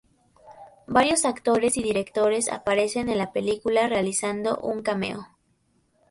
[0.87, 5.27] Varios actores y directores aparecen en la película realizando un cameo.